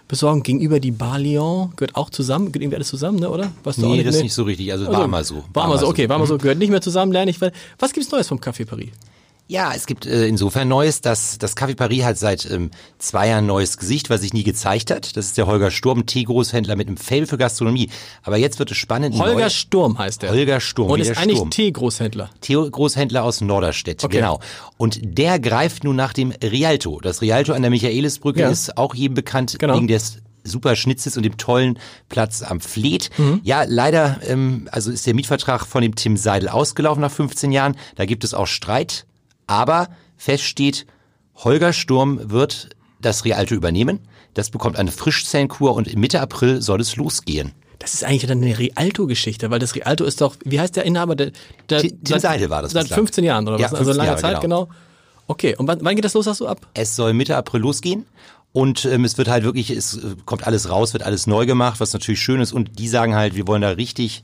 besorgen. 0.07 0.43
Gegenüber 0.43 0.79
die 0.79 0.93
Bar 0.93 1.19
Lyon 1.19 1.73
gehört 1.77 1.97
auch 1.97 2.11
zusammen. 2.11 2.47
Gehört 2.47 2.63
irgendwie 2.63 2.77
alles 2.77 2.89
zusammen, 2.89 3.19
ne, 3.19 3.29
oder? 3.29 3.51
Auch 3.65 3.77
Nee, 3.77 4.05
das 4.05 4.17
ist 4.17 4.23
nicht 4.23 4.35
so 4.35 4.45
richtig. 4.45 4.73
Also, 4.73 4.87
war 4.87 5.09
mal 5.09 5.25
so. 5.25 5.45
War, 5.53 5.67
mal 5.67 5.79
so, 5.79 5.89
okay, 5.89 6.09
war 6.09 6.19
mal 6.19 6.27
so. 6.27 6.39
Gehört 6.39 6.59
nicht 6.59 6.71
mehr 6.71 6.81
zusammen, 6.81 7.13
lerne 7.13 7.31
ich. 7.31 7.41
Was 7.41 7.93
gibt's 7.93 8.11
Neues 8.11 8.29
vom 8.29 8.39
Café 8.39 8.65
Paris? 8.65 8.91
Ja, 9.53 9.73
es 9.77 9.85
gibt 9.85 10.07
äh, 10.07 10.27
insofern 10.27 10.67
Neues, 10.67 11.03
dass 11.03 11.37
das 11.37 11.55
Café 11.59 11.77
Paris 11.77 12.05
hat 12.05 12.17
seit 12.17 12.51
ähm, 12.51 12.71
zwei 12.99 13.29
Jahren 13.29 13.45
ein 13.45 13.49
neues 13.49 13.77
Gesicht, 13.77 14.09
was 14.09 14.23
sich 14.23 14.33
nie 14.33 14.45
gezeigt 14.45 14.91
hat. 14.91 15.15
Das 15.15 15.27
ist 15.27 15.37
der 15.37 15.47
Holger 15.47 15.71
Sturm, 15.71 16.07
Tee-Großhändler 16.07 16.75
mit 16.75 16.89
einem 16.89 16.97
Fable 16.97 17.27
für 17.27 17.37
Gastronomie. 17.37 17.91
Aber 18.23 18.39
jetzt 18.39 18.59
wird 18.59 18.71
es 18.71 18.79
spannend. 18.79 19.15
Holger 19.19 19.51
Sturm 19.51 19.99
heißt 19.99 20.23
er. 20.23 20.31
Holger 20.31 20.59
Sturm, 20.59 20.91
Und 20.91 21.01
ist 21.01 21.19
eigentlich. 21.19 21.39
Tee-Großhändler. 21.51 22.31
Theo-Großhändler 22.41 23.23
aus 23.25 23.43
Norderstedt, 23.43 24.03
Okay. 24.03 24.17
genau. 24.17 24.41
Und 24.79 25.01
der 25.03 25.39
greift 25.39 25.85
nun 25.85 25.97
nach 25.97 26.15
dem 26.15 26.33
Rialto. 26.43 26.99
Das 27.01 27.21
Rialto 27.21 27.53
an 27.53 27.61
der 27.61 27.71
Michaelisbrücke 27.71 28.41
Ja. 28.41 28.49
ist 28.49 28.79
auch 28.79 28.95
jedem 28.95 29.13
bekannt 29.15 29.57
Genau. 29.59 29.77
wegen 29.77 29.87
des 29.87 30.17
super 30.45 30.77
Schnitzes 30.77 31.19
und 31.19 31.25
dem 31.25 31.37
tollen 31.37 31.79
Platz 32.09 32.43
am 32.43 32.61
Fleet. 32.61 33.11
Mhm. 33.19 33.41
Ja, 33.45 33.65
leider, 33.69 34.19
ähm, 34.27 34.67
also 34.73 34.91
ist 34.91 35.07
der 35.07 35.13
Mietvertrag 35.15 35.67
von 35.67 35.83
dem 35.83 35.95
Tim 35.95 36.17
Seidel 36.17 36.49
ausgelaufen 36.49 37.03
nach 37.03 37.13
15 37.13 37.53
Jahren. 37.53 37.77
Da 37.97 38.07
gibt 38.07 38.25
es 38.25 38.33
auch 38.33 38.47
Streit. 38.47 39.05
Aber 39.47 39.89
fest 40.17 40.45
steht, 40.45 40.87
Holger 41.37 41.73
Sturm 41.73 42.31
wird 42.31 42.71
das 43.01 43.25
Rialto 43.25 43.55
übernehmen. 43.55 44.01
Das 44.35 44.51
bekommt 44.51 44.79
eine 44.79 44.93
Frischzellenkur 44.93 45.75
und 45.75 45.95
Mitte 45.97 46.21
April 46.21 46.63
soll 46.63 46.81
es 46.81 46.97
losgehen. 46.97 47.53
Das 47.79 47.95
ist 47.95 48.05
eigentlich 48.05 48.27
dann 48.27 48.41
eine 48.43 48.57
Rialto-Geschichte, 48.59 49.51
weil 49.51 49.59
das 49.59 49.75
Rialto 49.75 50.05
ist 50.05 50.21
doch, 50.21 50.37
wie 50.45 50.61
heißt 50.61 50.77
der 50.77 50.85
Inhaber? 50.85 51.17
Der, 51.17 51.33
der, 51.69 51.81
Tim- 51.81 52.05
Tim 52.05 52.19
Seidel 52.21 52.49
war 52.49 52.63
das 52.63 52.73
Seit 52.73 52.85
bislang. 52.85 52.99
15 52.99 53.25
Jahren 53.25 53.49
oder 53.49 53.59
Ja, 53.59 53.65
was? 53.67 53.73
Also 53.75 53.85
15 53.93 53.97
lange 53.97 54.09
Jahre, 54.11 54.21
Zeit, 54.21 54.41
genau. 54.41 54.69
Okay, 55.27 55.57
und 55.57 55.67
wann, 55.67 55.79
wann 55.83 55.97
geht 55.97 56.05
das 56.05 56.15
los, 56.15 56.25
sagst 56.27 56.41
du 56.41 56.47
ab? 56.47 56.61
Es 56.75 56.95
soll 56.95 57.13
Mitte 57.13 57.37
April 57.37 57.61
losgehen. 57.61 58.07
Und 58.53 58.85
ähm, 58.85 59.05
es 59.05 59.17
wird 59.19 59.29
halt 59.29 59.45
wirklich, 59.45 59.71
es 59.71 59.97
äh, 59.97 60.15
kommt 60.27 60.47
alles 60.47 60.69
raus, 60.71 60.93
wird 60.93 61.03
alles 61.03 61.27
neu 61.27 61.47
gemacht, 61.47 61.81
was 61.81 61.93
natürlich 61.93 62.21
schön 62.21 62.41
ist. 62.41 62.53
Und 62.53 62.79
die 62.79 62.87
sagen 62.87 63.15
halt, 63.17 63.35
wir 63.35 63.47
wollen 63.49 63.63
da 63.63 63.71
richtig 63.71 64.23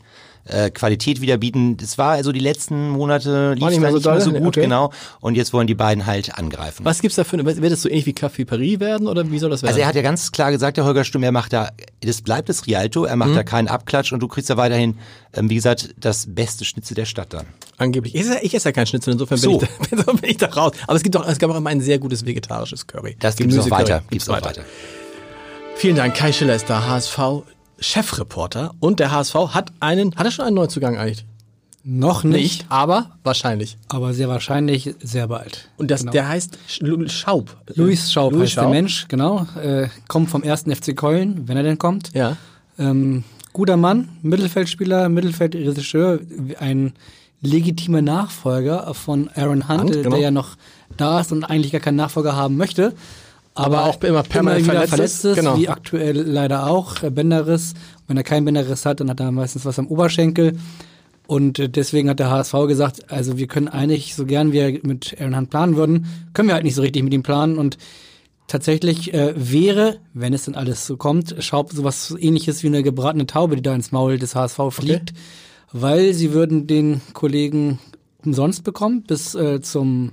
äh, 0.49 0.71
Qualität 0.71 1.21
wieder 1.21 1.37
bieten. 1.38 1.76
Das 1.76 1.99
war 1.99 2.11
also 2.12 2.33
die 2.33 2.40
letzten 2.40 2.90
Monate 2.90 3.55
lief 3.55 3.69
nicht 3.69 3.81
mehr 3.81 3.90
so 3.93 3.97
nicht 3.99 4.07
mehr 4.07 4.21
so 4.21 4.33
gut, 4.33 4.49
okay. 4.49 4.62
genau. 4.62 4.93
Und 5.21 5.35
jetzt 5.37 5.52
wollen 5.52 5.67
die 5.67 5.75
beiden 5.75 6.07
halt 6.07 6.37
angreifen. 6.38 6.85
Was 6.85 7.00
gibt's 7.00 7.17
da 7.17 7.25
für 7.25 7.38
eine, 7.38 7.45
wird 7.45 7.73
das 7.73 7.83
so 7.83 7.88
ähnlich 7.88 8.07
wie 8.07 8.12
Café 8.12 8.45
Paris 8.47 8.81
werden 8.81 9.07
oder 9.07 9.31
wie 9.31 9.38
soll 9.38 9.50
das 9.50 9.62
werden? 9.62 9.71
Also 9.71 9.81
er 9.81 9.87
hat 9.87 9.95
ja 9.95 10.02
ganz 10.02 10.33
klar 10.33 10.50
gesagt, 10.50 10.76
der 10.76 10.85
Holger 10.85 11.05
Stumm, 11.05 11.23
er 11.23 11.33
macht 11.33 11.52
da, 11.52 11.71
das 12.00 12.23
bleibt 12.23 12.49
das 12.49 12.67
Rialto, 12.67 13.05
er 13.05 13.14
Mhm. 13.17 13.19
macht 13.21 13.37
da 13.37 13.43
keinen 13.43 13.69
Abklatsch 13.69 14.12
und 14.12 14.21
du 14.21 14.28
kriegst 14.28 14.49
da 14.50 14.57
weiterhin, 14.57 14.99
ähm, 15.35 15.50
wie 15.50 15.55
gesagt, 15.55 15.95
das 15.99 16.26
beste 16.28 16.64
Schnitzel 16.64 16.95
der 16.95 17.05
Stadt 17.05 17.33
dann. 17.33 17.47
Angeblich. 17.76 18.14
Ich 18.14 18.23
esse, 18.23 18.38
ich 18.40 18.55
esse 18.55 18.69
ja 18.69 18.73
keinen 18.73 18.87
Schnitzel, 18.87 19.12
insofern 19.12 19.40
bin, 19.40 19.50
So. 19.50 19.62
ich 19.62 20.05
da, 20.05 20.12
bin 20.12 20.31
ich 20.31 20.37
da 20.38 20.47
raus. 20.47 20.73
Aber 20.87 20.97
es 20.97 21.02
gibt 21.02 21.14
doch, 21.14 21.26
es 21.28 21.38
gab 21.38 21.50
auch 21.50 21.57
immer 21.57 21.71
ein 21.71 21.81
sehr 21.81 21.99
gutes 21.99 22.25
vegetarisches 22.26 22.87
Curry. 22.87 23.17
Das 23.21 23.37
gibt's 23.37 23.55
noch 23.57 23.71
weiter, 23.71 24.02
gibt's 24.11 24.26
noch 24.26 24.40
weiter. 24.43 24.62
Vielen 25.76 25.95
Dank. 25.97 26.14
Kai 26.17 26.33
Schiller 26.33 26.57
ist 26.57 26.69
da, 26.69 26.87
HSV 26.88 27.19
Chefreporter 27.79 28.75
und 28.81 29.01
der 29.01 29.11
HSV 29.11 29.35
hat 29.55 29.73
einen, 29.81 30.15
hat 30.17 30.27
er 30.27 30.31
schon 30.31 30.45
einen 30.45 30.57
Neuzugang 30.57 30.97
eigentlich? 30.97 31.25
Noch 31.85 32.23
nicht, 32.25 32.35
Nicht, 32.35 32.67
aber 32.69 33.13
wahrscheinlich. 33.23 33.79
aber 33.89 34.13
sehr 34.13 34.29
wahrscheinlich 34.29 34.95
sehr 35.03 35.29
bald. 35.29 35.71
Und 35.79 35.91
das, 35.91 36.01
Genau. 36.01 36.13
der 36.13 36.29
heißt 36.29 36.59
Schaub. 36.67 37.57
Luis 37.77 38.13
Schaub 38.13 38.33
Louis 38.33 38.43
heißt 38.43 38.57
der 38.57 38.63
Schaub. 38.63 38.71
Mensch, 38.73 39.07
genau. 39.09 39.47
Äh, 39.63 39.89
kommt 40.07 40.29
vom 40.29 40.43
ersten 40.43 40.75
FC 40.75 40.95
Köln, 40.95 41.45
wenn 41.49 41.57
er 41.57 41.63
denn 41.63 41.79
kommt. 41.79 42.13
Ja. 42.15 42.37
Ähm, 42.79 43.25
guter 43.55 43.77
Mann, 43.79 44.11
Mittelfeldspieler, 44.23 45.09
Mittelfeldregisseur, 45.09 46.19
ein 46.59 46.93
legitimer 47.41 48.03
Nachfolger 48.03 48.93
von 48.93 49.31
Aaron 49.35 49.69
Hunt, 49.69 49.81
Hunt, 49.81 49.91
äh, 49.97 50.03
genau. 50.03 50.11
der 50.11 50.19
ja 50.21 50.31
noch 50.31 50.57
da 50.97 51.21
ist 51.21 51.33
und 51.33 51.45
eigentlich 51.45 51.73
gar 51.73 51.81
keinen 51.81 51.97
Nachfolger 51.97 52.35
haben 52.37 52.57
möchte. 52.57 52.93
Aber 53.59 53.85
auch 53.85 54.03
immer 54.03 54.23
permanent 54.23 54.65
wieder 54.65 54.87
verletzt 54.87 55.23
verletzt 55.23 55.25
ist, 55.25 55.37
genau. 55.37 55.59
wie 55.59 55.69
aktuell 55.69 56.17
leider 56.17 56.67
auch. 56.67 57.00
Bänderriss. 57.00 57.75
Wenn 58.07 58.17
er 58.17 58.23
keinen 58.23 58.45
Bänderriss 58.45 58.87
hat, 58.87 59.00
dann 59.00 59.11
hat 59.11 59.21
er 59.21 59.31
meistens 59.33 59.65
was 59.65 59.79
am 59.79 59.87
Oberschenkel. 59.87 60.59
Und 61.27 61.59
äh, 61.59 61.69
deswegen 61.69 62.09
hat 62.09 62.21
der 62.21 62.31
HSV 62.31 62.55
gesagt, 62.67 63.11
also 63.11 63.37
wir 63.37 63.47
können 63.47 63.69
eigentlich, 63.69 64.15
so 64.15 64.25
gern 64.25 64.53
wir 64.53 64.81
mit 64.83 65.17
Aaron 65.21 65.37
Hunt 65.37 65.50
planen 65.50 65.77
würden, 65.77 66.07
können 66.33 66.49
wir 66.49 66.55
halt 66.55 66.65
nicht 66.65 66.75
so 66.75 66.83
richtig 66.83 67.03
mit 67.03 67.12
ihm 67.12 67.23
planen. 67.23 67.59
Und 67.59 67.77
tatsächlich 68.47 69.12
äh, 69.12 69.35
wäre, 69.37 69.99
wenn 70.15 70.33
es 70.33 70.47
denn 70.47 70.55
alles 70.55 70.87
so 70.87 70.97
kommt, 70.97 71.37
Schaub 71.41 71.73
sowas 71.73 72.15
ähnliches 72.19 72.62
wie 72.62 72.69
eine 72.69 72.83
gebratene 72.83 73.27
Taube, 73.27 73.57
die 73.57 73.62
da 73.62 73.75
ins 73.75 73.93
Maul 73.93 74.19
des 74.19 74.35
HSV 74.35 74.59
fliegt, 74.71 75.12
weil 75.73 76.15
sie 76.15 76.33
würden 76.33 76.67
den 76.67 77.03
Kollegen 77.12 77.79
umsonst 78.25 78.65
bekommen 78.65 79.03
bis 79.03 79.35
äh, 79.35 79.61
zum 79.61 80.12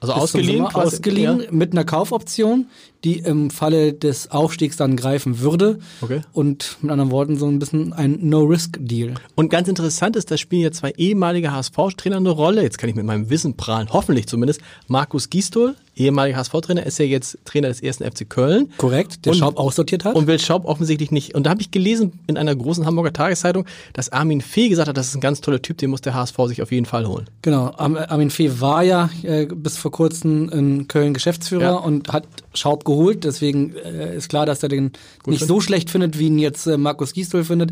Also 0.00 0.14
ausgeliehen? 0.14 0.66
Quasi? 0.66 0.96
ausgeliehen 0.96 1.40
Ja. 1.40 1.46
mit 1.50 1.72
einer 1.72 1.84
Kaufoption, 1.84 2.66
die 3.04 3.18
im 3.18 3.50
Falle 3.50 3.92
des 3.92 4.30
Aufstiegs 4.30 4.76
dann 4.76 4.96
greifen 4.96 5.40
würde. 5.40 5.78
Okay. 6.00 6.22
Und 6.32 6.78
mit 6.80 6.90
anderen 6.90 7.10
Worten 7.10 7.36
so 7.36 7.46
ein 7.46 7.58
bisschen 7.58 7.92
ein 7.92 8.18
No-Risk-Deal. 8.22 9.14
Und 9.34 9.50
ganz 9.50 9.68
interessant 9.68 10.16
ist, 10.16 10.30
da 10.30 10.36
spielen 10.36 10.62
ja 10.62 10.72
zwei 10.72 10.92
ehemalige 10.96 11.52
HSV-Trainer 11.52 12.16
eine 12.16 12.30
Rolle. 12.30 12.62
Jetzt 12.62 12.78
kann 12.78 12.88
ich 12.88 12.96
mit 12.96 13.04
meinem 13.04 13.30
Wissen 13.30 13.56
prahlen, 13.56 13.88
hoffentlich 13.90 14.26
zumindest. 14.26 14.60
Markus 14.86 15.30
Gistol, 15.30 15.74
ehemaliger 15.96 16.36
HSV-Trainer, 16.38 16.84
ist 16.84 16.98
ja 16.98 17.04
jetzt 17.04 17.38
Trainer 17.44 17.68
des 17.68 17.80
ersten 17.82 18.04
FC 18.04 18.28
Köln. 18.28 18.70
Korrekt, 18.78 19.24
der 19.24 19.32
Und- 19.32 19.38
Schaub 19.38 19.56
aussortiert 19.58 20.04
hat. 20.04 20.14
Und 20.16 20.26
will 20.26 20.38
Schaub 20.38 20.64
offensichtlich 20.64 21.10
nicht. 21.10 21.34
Und 21.34 21.44
da 21.46 21.50
habe 21.50 21.60
ich 21.60 21.70
gelesen 21.70 22.18
in 22.26 22.36
einer 22.36 22.54
großen 22.54 22.84
Hamburger 22.86 23.12
Tageszeitung, 23.12 23.64
dass 23.92 24.10
Armin 24.10 24.40
Fee 24.40 24.68
gesagt 24.68 24.88
hat, 24.88 24.96
das 24.96 25.08
ist 25.08 25.14
ein 25.14 25.20
ganz 25.20 25.40
toller 25.40 25.62
Typ, 25.62 25.78
den 25.78 25.90
muss 25.90 26.00
der 26.00 26.14
HSV 26.14 26.36
sich 26.46 26.62
auf 26.62 26.72
jeden 26.72 26.86
Fall 26.86 27.06
holen. 27.06 27.26
Genau, 27.42 27.66
Ar- 27.76 28.10
Armin 28.10 28.30
Fee 28.30 28.50
war 28.60 28.82
ja 28.82 29.10
äh, 29.22 29.46
bis 29.46 29.76
vor 29.76 29.90
kurzem 29.90 30.48
in 30.50 30.88
Köln 30.88 31.14
Geschäftsführer 31.14 31.62
Ja. 31.64 31.74
und 31.74 32.12
hat 32.12 32.26
Schaub 32.54 32.84
geholt. 32.84 33.24
Deswegen 33.24 33.74
äh, 33.76 34.16
ist 34.16 34.28
klar, 34.28 34.46
dass 34.46 34.62
er 34.62 34.68
den 34.68 34.92
nicht 35.26 35.46
so 35.46 35.60
schlecht 35.60 35.90
findet, 35.90 36.18
wie 36.18 36.26
ihn 36.26 36.38
jetzt 36.38 36.66
äh, 36.66 36.76
Markus 36.76 37.12
Gisdol 37.12 37.44
findet. 37.44 37.70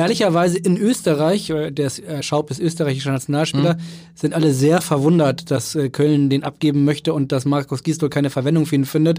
Ehrlicherweise 0.00 0.56
in 0.56 0.78
Österreich, 0.78 1.50
äh, 1.50 1.70
der 1.70 1.86
äh, 1.86 2.22
Schaub 2.22 2.50
ist 2.50 2.58
österreichischer 2.58 3.12
Nationalspieler, 3.12 3.76
sind 4.14 4.32
alle 4.32 4.54
sehr 4.54 4.80
verwundert, 4.80 5.50
dass 5.50 5.74
äh, 5.74 5.90
Köln 5.90 6.30
den 6.30 6.42
abgeben 6.42 6.86
möchte 6.86 7.12
und 7.12 7.32
dass 7.32 7.44
Markus 7.44 7.82
Gisdol 7.82 8.08
keine 8.08 8.30
Verwendung 8.30 8.64
für 8.64 8.76
ihn 8.76 8.86
findet. 8.86 9.18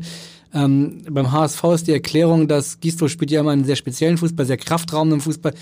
Ähm, 0.55 1.03
beim 1.07 1.31
HSV 1.31 1.63
ist 1.75 1.88
die 1.88 1.93
Erklärung, 1.93 2.47
dass 2.47 2.79
Gisdol 2.79 3.09
spielt 3.09 3.29
ja 3.29 3.41
immer 3.41 3.51
einen 3.51 3.63
sehr 3.63 3.75
speziellen 3.75 4.17
Fußball, 4.17 4.47
sehr 4.47 4.57
kraftraumenden 4.57 5.21
Fußball, 5.21 5.53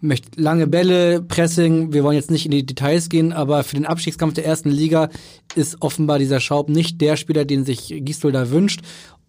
möchte 0.00 0.40
lange 0.40 0.68
Bälle, 0.68 1.22
Pressing, 1.22 1.92
wir 1.92 2.04
wollen 2.04 2.16
jetzt 2.16 2.30
nicht 2.30 2.44
in 2.44 2.52
die 2.52 2.64
Details 2.64 3.08
gehen, 3.08 3.32
aber 3.32 3.64
für 3.64 3.74
den 3.74 3.84
Abstiegskampf 3.84 4.34
der 4.34 4.46
ersten 4.46 4.70
Liga 4.70 5.10
ist 5.56 5.78
offenbar 5.80 6.20
dieser 6.20 6.38
Schaub 6.38 6.68
nicht 6.68 7.00
der 7.00 7.16
Spieler, 7.16 7.44
den 7.44 7.64
sich 7.64 7.92
Gisdol 8.04 8.30
da 8.30 8.50
wünscht. 8.50 8.80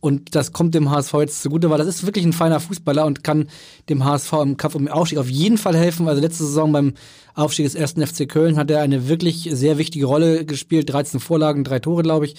Und 0.01 0.36
das 0.36 0.53
kommt 0.53 0.75
dem 0.75 0.89
HSV 0.89 1.13
jetzt 1.15 1.41
zugute, 1.41 1.70
weil 1.70 1.77
das 1.77 1.88
ist 1.88 2.06
wirklich 2.06 2.25
ein 2.25 2.34
feiner 2.34 2.60
Fußballer 2.60 3.06
und 3.06 3.24
kann 3.24 3.50
dem 3.89 4.06
HSV 4.06 4.34
im 4.34 4.58
Kampf 4.58 4.75
um 4.75 4.86
den 4.86 4.94
Aufstieg 4.94 5.20
auf 5.20 5.29
jeden 5.29 5.58
Fall 5.58 5.75
helfen. 5.75 6.08
Also 6.08 6.22
letzte 6.22 6.46
Saison 6.46 6.72
beim 6.72 6.94
Aufstieg 7.36 7.65
des 7.65 7.75
ersten 7.75 8.06
FC 8.06 8.27
Köln 8.27 8.58
hat 8.58 8.72
er 8.72 8.82
eine 8.82 9.10
wirklich 9.10 9.50
sehr 9.51 9.77
wichtige 9.77 10.06
Rolle 10.06 10.46
gespielt. 10.46 10.91
13 10.91 11.20
Vorlagen, 11.20 11.63
drei 11.63 11.79
Tore, 11.79 12.03
glaube 12.03 12.25
ich. 12.25 12.36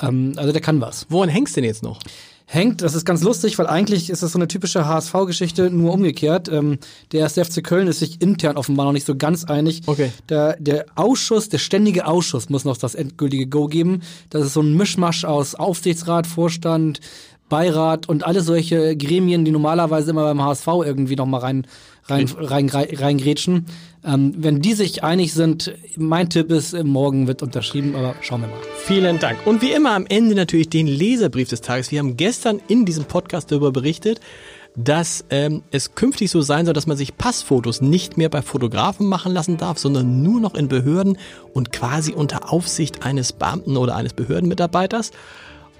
Ähm, 0.00 0.32
also 0.36 0.52
der 0.52 0.62
kann 0.62 0.80
was. 0.80 1.06
Woran 1.10 1.28
hängst 1.28 1.56
du 1.56 1.60
denn 1.60 1.68
jetzt 1.68 1.82
noch? 1.82 2.00
Hängt, 2.52 2.82
das 2.82 2.94
ist 2.94 3.06
ganz 3.06 3.22
lustig, 3.22 3.58
weil 3.58 3.66
eigentlich 3.66 4.10
ist 4.10 4.22
das 4.22 4.32
so 4.32 4.38
eine 4.38 4.46
typische 4.46 4.86
HSV-Geschichte, 4.86 5.70
nur 5.70 5.90
umgekehrt. 5.94 6.50
Ähm, 6.50 6.78
der 7.10 7.20
erste 7.20 7.42
FC 7.42 7.64
Köln 7.64 7.88
ist 7.88 8.00
sich 8.00 8.20
intern 8.20 8.58
offenbar 8.58 8.84
noch 8.84 8.92
nicht 8.92 9.06
so 9.06 9.16
ganz 9.16 9.44
einig. 9.44 9.80
Okay. 9.86 10.10
Der, 10.28 10.56
der 10.58 10.84
Ausschuss, 10.94 11.48
der 11.48 11.56
ständige 11.56 12.06
Ausschuss 12.06 12.50
muss 12.50 12.66
noch 12.66 12.76
das 12.76 12.94
endgültige 12.94 13.46
Go 13.46 13.68
geben. 13.68 14.02
Das 14.28 14.44
ist 14.44 14.52
so 14.52 14.60
ein 14.60 14.76
Mischmasch 14.76 15.24
aus 15.24 15.54
Aufsichtsrat, 15.54 16.26
Vorstand, 16.26 17.00
Beirat 17.52 18.08
und 18.08 18.24
alle 18.24 18.40
solche 18.40 18.96
Gremien, 18.96 19.44
die 19.44 19.50
normalerweise 19.50 20.12
immer 20.12 20.22
beim 20.22 20.42
HSV 20.42 20.66
irgendwie 20.86 21.16
noch 21.16 21.26
mal 21.26 21.36
rein 21.36 21.66
rein 22.06 22.26
rein 22.38 22.70
reingrätschen. 22.70 23.66
Ähm, 24.02 24.32
wenn 24.38 24.62
die 24.62 24.72
sich 24.72 25.04
einig 25.04 25.34
sind, 25.34 25.70
mein 25.98 26.30
Tipp 26.30 26.50
ist, 26.50 26.72
morgen 26.82 27.26
wird 27.26 27.42
unterschrieben, 27.42 27.94
aber 27.94 28.14
schauen 28.22 28.40
wir 28.40 28.48
mal. 28.48 28.56
Vielen 28.78 29.18
Dank. 29.18 29.46
Und 29.46 29.60
wie 29.60 29.72
immer 29.72 29.90
am 29.90 30.06
Ende 30.08 30.34
natürlich 30.34 30.70
den 30.70 30.86
Leserbrief 30.86 31.50
des 31.50 31.60
Tages. 31.60 31.90
Wir 31.90 31.98
haben 31.98 32.16
gestern 32.16 32.58
in 32.68 32.86
diesem 32.86 33.04
Podcast 33.04 33.52
darüber 33.52 33.70
berichtet, 33.70 34.20
dass 34.74 35.22
ähm, 35.28 35.62
es 35.72 35.94
künftig 35.94 36.30
so 36.30 36.40
sein 36.40 36.64
soll, 36.64 36.72
dass 36.72 36.86
man 36.86 36.96
sich 36.96 37.18
Passfotos 37.18 37.82
nicht 37.82 38.16
mehr 38.16 38.30
bei 38.30 38.40
Fotografen 38.40 39.06
machen 39.06 39.34
lassen 39.34 39.58
darf, 39.58 39.78
sondern 39.78 40.22
nur 40.22 40.40
noch 40.40 40.54
in 40.54 40.68
Behörden 40.68 41.18
und 41.52 41.70
quasi 41.70 42.14
unter 42.14 42.50
Aufsicht 42.50 43.04
eines 43.04 43.34
Beamten 43.34 43.76
oder 43.76 43.94
eines 43.94 44.14
Behördenmitarbeiters. 44.14 45.10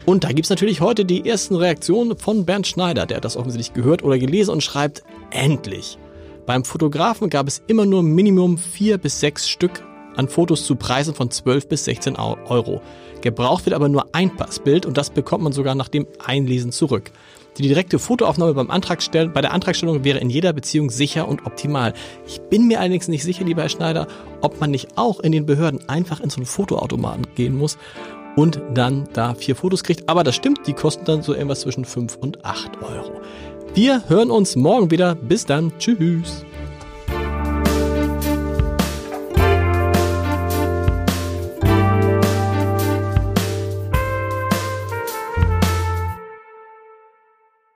Und 0.05 0.25
da 0.25 0.33
gibt's 0.33 0.51
natürlich 0.51 0.81
heute 0.81 1.05
die 1.05 1.29
ersten 1.29 1.55
Reaktionen 1.55 2.17
von 2.17 2.45
Bernd 2.45 2.67
Schneider, 2.67 3.07
der 3.07 3.19
hat 3.19 3.25
das 3.25 3.37
offensichtlich 3.37 3.73
gehört 3.73 4.03
oder 4.03 4.19
gelesen 4.19 4.51
und 4.51 4.63
schreibt, 4.63 5.05
endlich. 5.31 5.99
Beim 6.45 6.65
Fotografen 6.65 7.31
gab 7.31 7.47
es 7.47 7.63
immer 7.69 7.87
nur 7.87 8.03
Minimum 8.03 8.59
vier 8.59 8.99
bis 8.99 9.21
sechs 9.21 9.49
Stück 9.49 9.85
an 10.17 10.29
Fotos 10.29 10.67
zu 10.67 10.75
Preisen 10.75 11.15
von 11.15 11.31
12 11.31 11.69
bis 11.69 11.85
16 11.85 12.17
Euro. 12.17 12.83
Gebraucht 13.21 13.65
wird 13.65 13.75
aber 13.75 13.89
nur 13.89 14.07
ein 14.13 14.35
Passbild 14.37 14.85
und 14.85 14.99
das 14.99 15.11
bekommt 15.11 15.45
man 15.45 15.53
sogar 15.53 15.77
nach 15.77 15.89
dem 15.89 16.07
Einlesen 16.25 16.73
zurück. 16.73 17.13
Die 17.59 17.63
direkte 17.63 17.99
Fotoaufnahme 17.99 18.55
beim 18.55 18.71
Antragstellen, 18.71 19.33
bei 19.33 19.41
der 19.41 19.53
Antragstellung 19.53 20.05
wäre 20.05 20.19
in 20.19 20.31
jeder 20.31 20.53
Beziehung 20.53 20.91
sicher 20.91 21.29
und 21.29 21.47
optimal. 21.47 21.93
Ich 22.27 22.41
bin 22.41 22.67
mir 22.67 22.81
allerdings 22.81 23.09
nicht 23.09 23.23
sicher, 23.23 23.45
lieber 23.45 23.63
Herr 23.63 23.69
Schneider, 23.69 24.09
ob 24.41 24.61
man 24.61 24.71
nicht 24.71 24.97
auch 24.97 25.21
in 25.21 25.33
den 25.33 25.47
Behörden 25.47 25.89
einfach 25.89 26.21
in 26.21 26.31
so 26.31 26.39
einen 26.39 26.47
Fotoautomaten 26.47 27.27
gehen 27.37 27.57
muss 27.57 27.79
und 28.37 28.61
dann 28.75 29.09
da 29.13 29.35
vier 29.35 29.57
Fotos 29.57 29.83
kriegt. 29.85 30.09
Aber 30.09 30.25
das 30.25 30.35
stimmt, 30.35 30.67
die 30.67 30.73
kosten 30.73 31.05
dann 31.05 31.23
so 31.23 31.35
irgendwas 31.35 31.61
zwischen 31.61 31.85
5 31.85 32.17
und 32.17 32.45
8 32.45 32.83
Euro. 32.83 33.21
Wir 33.75 34.09
hören 34.09 34.31
uns 34.31 34.57
morgen 34.57 34.91
wieder. 34.91 35.15
Bis 35.15 35.47
dann. 35.47 35.73
Tschüss. 35.79 36.45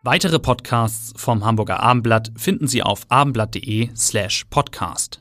Weitere 0.06 0.38
Podcasts 0.38 1.12
vom 1.16 1.44
Hamburger 1.44 1.80
Abendblatt 1.80 2.30
finden 2.36 2.68
Sie 2.68 2.80
auf 2.80 3.06
abendblatt.de 3.08 3.88
slash 3.96 4.44
podcast. 4.48 5.20